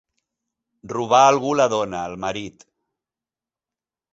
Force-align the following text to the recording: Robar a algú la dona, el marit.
Robar 0.93 1.19
a 1.25 1.27
algú 1.33 1.51
la 1.59 1.67
dona, 1.75 1.99
el 2.13 2.17
marit. 2.25 2.67